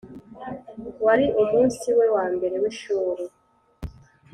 [1.05, 3.23] wari umunsi we wa mbere w'ishuri.